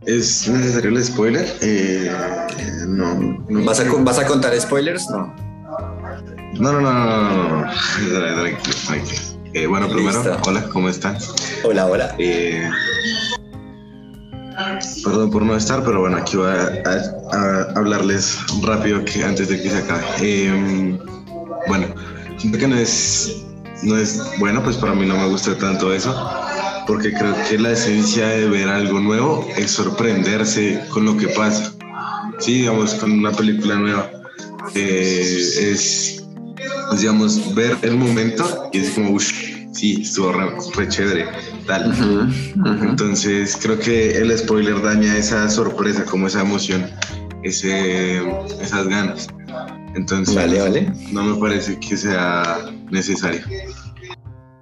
[0.06, 1.48] ¿Es necesario el spoiler?
[1.62, 2.12] Eh,
[2.88, 5.10] no, ¿Vas, a, ¿Vas a contar spoilers?
[5.10, 5.34] No.
[6.60, 8.46] No, no, no, no, no,
[9.54, 11.18] eh, bueno, primero, hola, ¿cómo están?
[11.64, 12.16] Hola, hola.
[12.20, 12.70] Eh,
[15.04, 19.70] perdón por no estar, pero bueno, aquí voy a, hablarles rápido que antes de que
[19.70, 21.00] se acabe.
[21.68, 21.88] bueno,
[22.38, 23.46] siento que no es
[23.84, 26.14] no es bueno, pues para mí no me gusta tanto eso.
[26.88, 31.74] porque creo que la esencia de ver algo nuevo es sorprenderse con lo que pasa.
[32.40, 34.10] Sí, digamos, con una película nueva
[34.76, 36.24] eh, es,
[36.98, 39.32] digamos, ver el momento y es como, uff,
[39.72, 41.26] sí, estuvo re, chévere,
[41.66, 41.94] tal.
[42.82, 46.86] Entonces, creo que el spoiler daña esa sorpresa, como esa emoción,
[47.44, 48.22] ese,
[48.62, 49.28] esas ganas.
[49.96, 50.94] Entonces, vale, vale.
[51.12, 53.42] no me parece que sea necesario.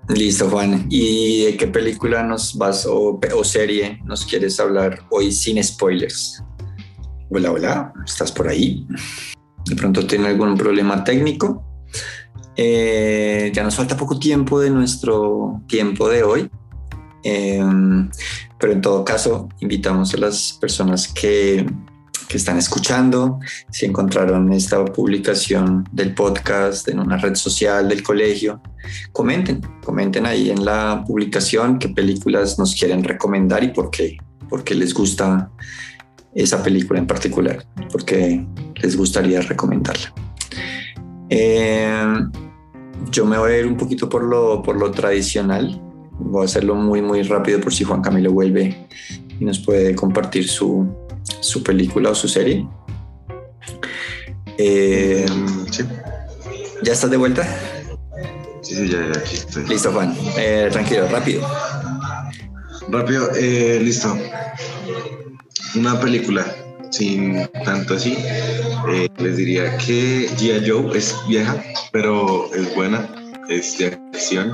[0.09, 0.85] Listo, Juan.
[0.89, 6.41] ¿Y de qué película nos vas o, serie nos quieres hablar hoy sin spoilers?
[7.29, 8.87] Hola, hola, ¿estás por ahí?
[9.65, 11.66] De pronto tiene algún problema técnico.
[12.57, 16.49] Eh, ya nos falta poco tiempo de nuestro tiempo de hoy.
[17.23, 18.09] Em,
[18.59, 21.65] pero en todo caso, invitamos a las personas que
[22.27, 23.39] que están escuchando,
[23.71, 28.61] si encontraron esta publicación del podcast en una red social del colegio,
[29.13, 34.17] comenten, comenten ahí en la publicación qué películas nos quieren recomendar y por qué,
[34.49, 35.49] porque les gusta
[36.35, 40.13] esa película en particular, porque les gustaría recomendarla.
[41.29, 42.05] Eh,
[43.17, 45.81] yo me voy a ir un poquito por lo, por lo tradicional,
[46.19, 48.87] voy a hacerlo muy, muy rápido por si Juan Camilo vuelve
[49.39, 50.87] y nos puede compartir su,
[51.39, 52.67] su película o su serie.
[54.59, 55.25] Eh,
[55.71, 55.83] sí.
[56.83, 57.43] ¿Ya estás de vuelta?
[58.61, 59.65] Sí, sí, ya, aquí estoy.
[59.65, 60.15] Listo, Juan.
[60.37, 61.41] Eh, tranquilo, rápido.
[62.89, 64.15] Rápido, eh, listo.
[65.73, 66.45] Una película,
[66.91, 68.15] sin tanto así.
[69.17, 73.09] Les diría que Gia Joe es vieja, pero es buena,
[73.49, 74.53] es de acción.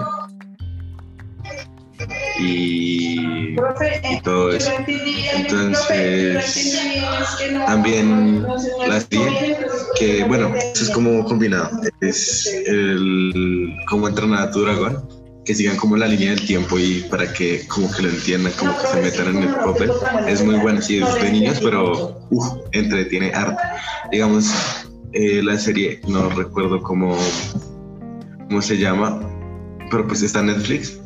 [2.40, 3.56] Y,
[4.24, 4.72] todo eso.
[5.36, 6.78] Entonces,
[7.66, 8.44] también
[8.88, 9.58] la serie,
[10.00, 11.70] que bueno, eso es como combinado,
[12.02, 17.06] es el cómo entrenar a tu dragón, que sigan como la línea del tiempo y
[17.10, 19.92] para que como que lo entiendan, como que se metan en el papel.
[20.28, 23.62] Es muy bueno, sí, es de niños, pero uf, entretiene arte.
[24.12, 24.52] Digamos,
[25.14, 27.18] eh, la serie, no recuerdo cómo,
[28.48, 29.20] cómo se llama,
[29.92, 31.00] pero pues está en Netflix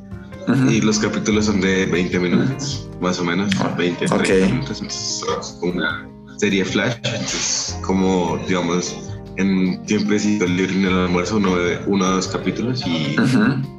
[0.70, 4.82] y los capítulos son de 20 minutos, más o menos, 20, ah, 30 minutos.
[4.82, 8.96] Es una serie flash, entonces como, digamos,
[9.38, 13.16] en tiempecito libre en el almuerzo uno ve uno o dos capítulos y,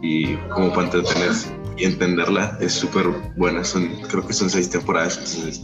[0.02, 3.64] y como para entretenerse y entenderla es súper buena.
[3.64, 5.62] Son, creo que son seis temporadas, entonces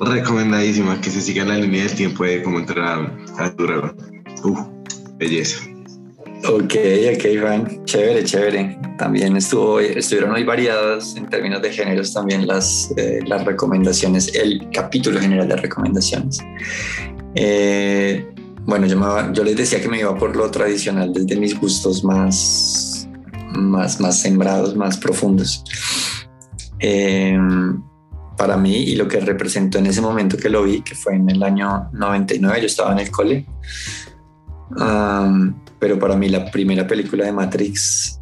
[0.00, 3.54] recomendadísima que se siga la línea del tiempo de cómo entrar a, a
[4.44, 4.60] Uf,
[5.16, 5.64] belleza.
[6.44, 6.74] Ok,
[7.14, 7.84] ok, Juan.
[7.84, 8.78] Chévere, chévere.
[8.96, 14.68] También estuvo, estuvieron muy variadas en términos de géneros también las, eh, las recomendaciones, el
[14.72, 16.38] capítulo general de recomendaciones.
[17.34, 18.24] Eh,
[18.68, 23.08] bueno, yo, yo les decía que me iba por lo tradicional, desde mis gustos más,
[23.54, 25.64] más, más sembrados, más profundos.
[26.78, 27.82] Em,
[28.36, 31.28] para mí y lo que representó en ese momento que lo vi, que fue en
[31.28, 33.46] el año 99, yo estaba en el cole
[35.78, 38.20] pero para mí la primera película de Matrix,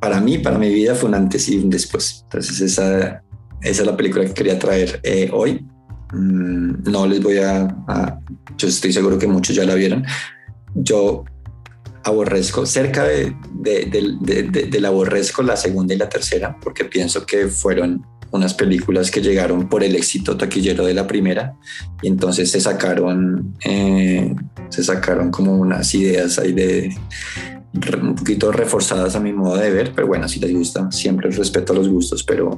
[0.00, 2.20] para mí, para mi vida, fue un antes y un después.
[2.24, 3.22] Entonces esa,
[3.60, 5.66] esa es la película que quería traer eh, hoy.
[6.12, 8.18] Mm, no les voy a,
[8.56, 10.04] yo estoy seguro que muchos ya la vieron.
[10.74, 11.24] Yo
[12.04, 18.04] aborrezco, cerca de, de, del aborrezco la segunda y la tercera, porque pienso que fueron
[18.30, 21.56] unas películas que llegaron por el éxito taquillero de la primera
[22.02, 24.34] y entonces se sacaron eh,
[24.68, 26.94] se sacaron como unas ideas ahí de
[28.02, 31.72] un poquito reforzadas a mi modo de ver pero bueno si les gusta siempre respeto
[31.72, 32.50] a los gustos pero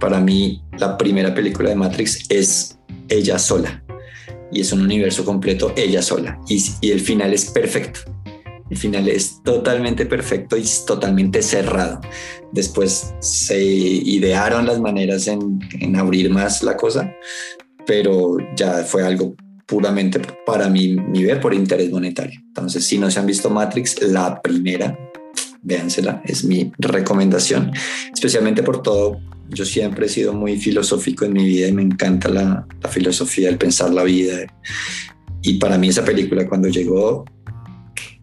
[0.00, 2.77] para mí la primera película de Matrix es
[3.08, 3.82] ella sola
[4.50, 8.00] y es un universo completo ella sola y, el final es perfecto
[8.70, 12.00] el final es totalmente perfecto y totalmente cerrado.
[12.52, 17.14] Después se idearon las maneras en, abrir más la cosa,
[17.86, 19.34] pero ya fue algo
[19.66, 22.40] puramente para mí, mi ver por interés monetario.
[22.48, 24.98] Entonces, si no se han visto Matrix, la primera,
[25.62, 27.72] véansela, es mi recomendación,
[28.12, 29.18] especialmente por todo.
[29.50, 33.48] Yo siempre he sido muy filosófico en mi vida y me encanta la, la filosofía,
[33.48, 34.46] el pensar la vida.
[35.42, 37.24] Y para mí esa película cuando llegó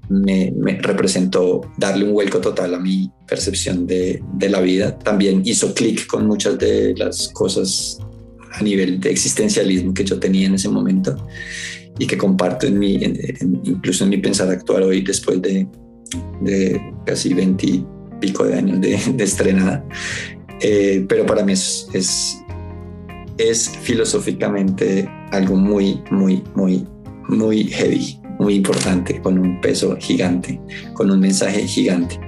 [0.09, 4.97] me, representó darle un vuelco total a mi percepción de, de la vida.
[4.99, 7.99] También hizo clic con muchas de las cosas
[8.53, 11.15] a nivel de existencialismo que yo tenía en ese momento
[11.97, 12.95] y que comparto en mi,
[13.63, 15.67] incluso en mi pensar actuar hoy después de,
[16.41, 17.85] de casi 20 y
[18.19, 19.85] pico de años de, de estrenada.
[20.61, 22.41] Eh, pero para mí es, es,
[23.37, 26.87] es filosóficamente algo muy, muy, muy,
[27.27, 30.59] muy heavy muy importante, con un peso gigante,
[30.93, 32.19] con un mensaje gigante.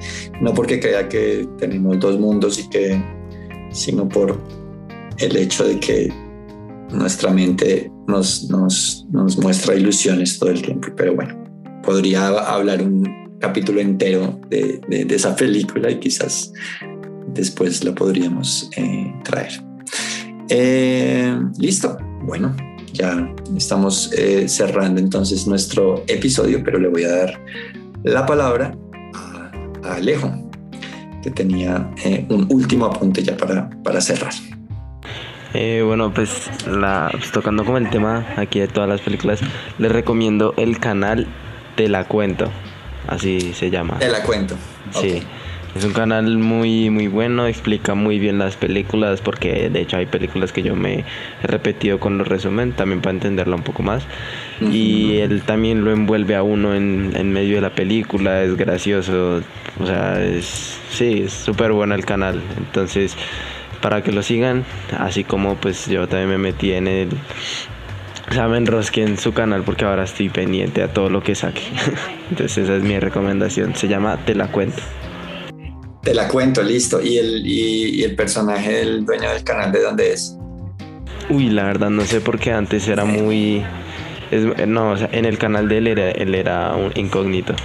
[0.42, 3.02] No porque crea que tenemos dos mundos y que,
[3.72, 4.40] sino por
[5.18, 6.14] el hecho de que
[6.92, 10.88] nuestra mente nos, nos, nos muestra ilusiones todo el tiempo.
[10.96, 11.36] Pero bueno,
[11.84, 16.52] podría hablar un capítulo entero de, de, esa película y quizás
[17.38, 19.62] después la podríamos eh, traer.
[20.50, 22.56] Eh, listo, bueno,
[22.92, 27.42] ya estamos eh, cerrando entonces nuestro episodio, pero le voy a dar
[28.04, 28.76] la palabra
[29.14, 29.52] a,
[29.94, 30.34] Alejo,
[31.22, 31.90] que tenía
[32.30, 34.34] un último apunte ya para, para cerrar.
[35.54, 39.40] bueno, pues, la, pues, tocando como el tema aquí de todas las películas,
[39.78, 41.28] les recomiendo el canal
[41.76, 42.50] Te la cuento,
[43.08, 44.00] así se llama.
[44.00, 44.56] Te la cuento.
[44.92, 45.22] Sí.
[45.78, 50.08] Es un canal muy muy bueno, explica muy bien las películas porque de hecho hay
[50.08, 51.06] películas que yo me
[51.44, 54.04] he repetido con los resumen también para entenderla un poco más.
[54.60, 59.44] Y él también lo envuelve a uno en, en, medio de la película, es gracioso,
[59.80, 62.42] o sea, es sí, es súper bueno el canal.
[62.58, 63.16] Entonces,
[63.80, 64.66] para que lo sigan,
[64.98, 67.10] así como pues yo también me metí en el
[68.32, 71.62] saben me en su canal porque ahora estoy pendiente a todo lo que saque.
[72.32, 73.76] Entonces esa es mi recomendación.
[73.76, 74.82] Se llama Te la cuento.
[76.08, 77.02] Te la cuento, listo.
[77.02, 80.38] ¿Y el, y, el personaje del dueño del canal de dónde es?
[81.30, 83.62] Uy, la verdad no sé porque antes era muy...
[84.68, 87.56] no, o sea, en el canal de él era, él era un incógnito.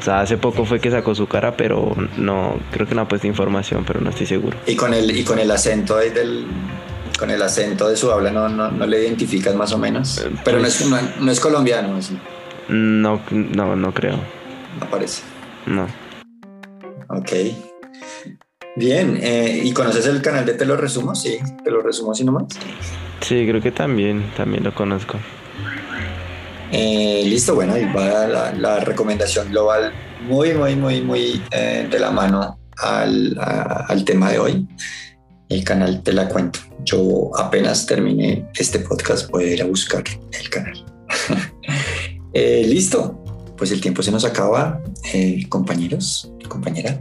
[0.00, 3.08] O sea, hace poco fue que sacó su cara, pero no, creo que no ha
[3.08, 4.58] puesto información, pero no estoy seguro.
[4.66, 6.44] Y con el, y con el acento ahí del,
[7.20, 10.18] con el acento de su habla no, no, no le identificas más o menos.
[10.18, 12.00] Eh, pero no, es, pues no, es colombiano.
[12.68, 14.18] No, no, no creo.
[14.80, 15.22] No parece.
[15.66, 15.86] No.
[17.10, 17.30] Ok.
[18.76, 21.14] Bien, eh, ¿y conoces el canal de Te lo resumo?
[21.14, 22.44] Sí, te lo resumo así nomás.
[23.22, 25.18] Sí, creo que también, también lo conozco.
[26.70, 29.94] Eh, listo, bueno, ahí va la, recomendación global
[30.28, 33.38] muy, muy, muy, muy eh, de la mano al,
[33.88, 34.68] al, tema de hoy.
[35.48, 36.58] El canal Te la cuento.
[36.84, 40.04] Yo apenas terminé este podcast, voy a ir a buscar
[40.38, 40.84] el canal.
[42.34, 43.24] listo,
[43.56, 44.82] pues el tiempo se nos acaba,
[45.48, 47.00] compañeros, compañera.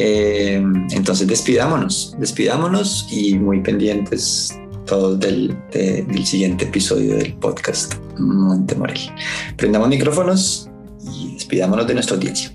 [0.00, 9.00] Eh, entonces despidámonos, despidámonos y muy pendientes todos del, del siguiente episodio del podcast Montemorel.
[9.56, 10.70] Prendamos micrófonos
[11.12, 12.52] y despidámonos de nuestra audiencia.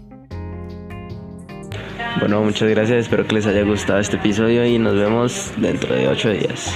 [2.21, 6.07] Bueno, muchas gracias, espero que les haya gustado este episodio y nos vemos dentro de
[6.07, 6.73] ocho días.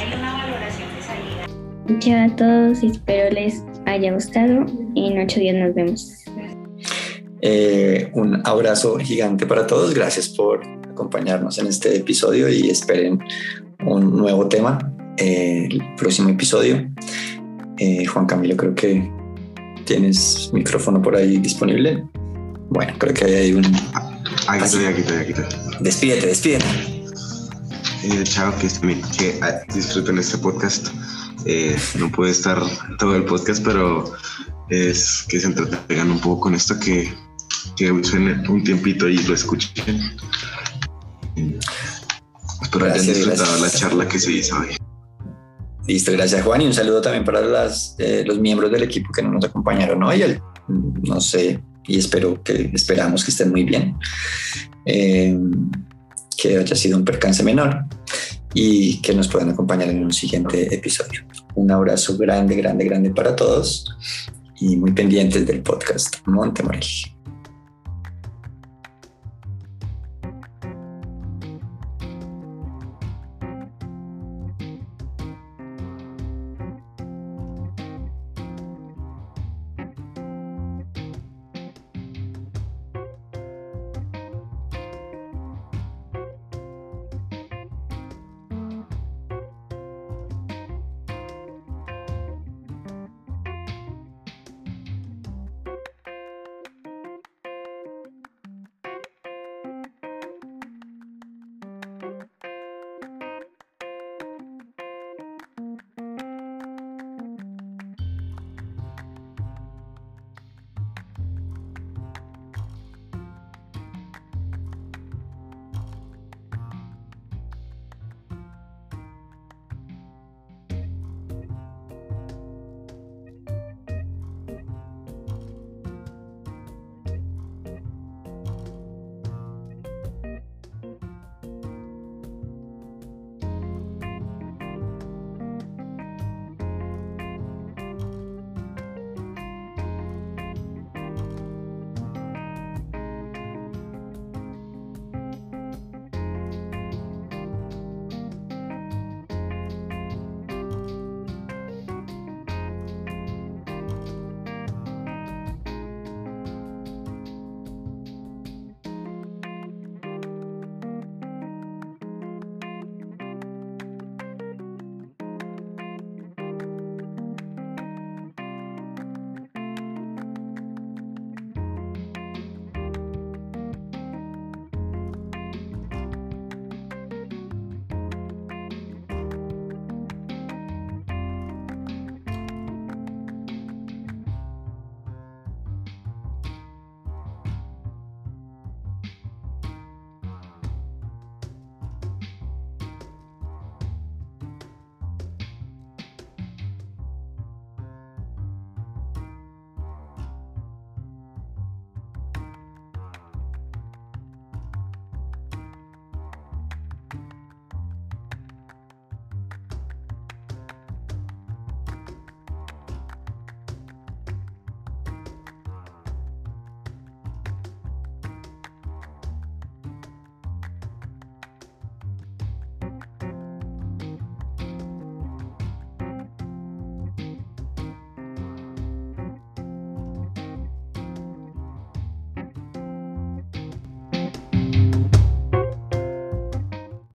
[1.99, 4.65] Chao a todos, espero les haya gustado
[4.95, 6.26] y en ocho días nos vemos.
[7.41, 9.93] Eh, un abrazo gigante para todos.
[9.93, 13.19] Gracias por acompañarnos en este episodio y esperen
[13.85, 14.79] un nuevo tema
[15.17, 16.89] eh, el próximo episodio.
[17.77, 19.11] Eh, Juan Camilo, creo que
[19.85, 22.03] tienes micrófono por ahí disponible.
[22.69, 23.65] Bueno, creo que hay un.
[24.47, 25.45] Aquí estoy, aquí estoy, aquí estoy.
[25.79, 26.65] Despídete, despídete.
[28.23, 28.67] chao, que,
[29.17, 30.87] que ah, disfruten este podcast.
[31.99, 32.61] no puede estar
[32.97, 34.11] todo el podcast, pero
[34.69, 37.09] es que se entretengan un poco con esto que
[37.75, 39.99] que suene un tiempito y lo escuchen.
[42.61, 44.75] Espero hayan disfrutado la charla que se hizo hoy.
[45.87, 49.21] Listo, gracias Juan y un saludo también para las, eh, los miembros del equipo que
[49.21, 50.37] no nos acompañaron hoy.
[50.67, 53.95] no sé, y espero que esperamos que estén muy bien,
[54.85, 55.37] eh,
[56.37, 57.85] que haya sido un percance menor
[58.53, 61.25] y que nos puedan acompañar en un siguiente episodio.
[61.55, 63.95] Un abrazo grande, grande, grande para todos
[64.59, 67.16] y muy pendientes del podcast Monte Montemorel.